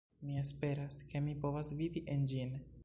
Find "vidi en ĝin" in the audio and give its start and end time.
1.83-2.59